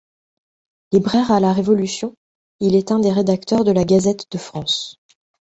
Libraire 0.91 1.31
à 1.31 1.39
la 1.39 1.53
Révolution, 1.53 2.15
il 2.59 2.73
est 2.73 2.91
un 2.91 2.97
des 2.97 3.11
rédacteurs 3.13 3.63
de 3.63 3.71
la 3.71 3.83
Gazette 3.85 4.25
de 4.31 4.39
France. 4.39 4.99